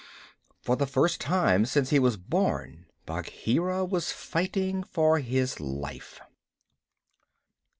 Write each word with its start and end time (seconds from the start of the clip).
For 0.63 0.75
the 0.75 0.87
first 0.87 1.21
time 1.21 1.63
since 1.63 1.91
he 1.91 1.99
was 1.99 2.17
born, 2.17 2.87
Bagheera 3.05 3.85
was 3.85 4.11
fighting 4.11 4.81
for 4.81 5.19
his 5.19 5.59
life. 5.59 6.19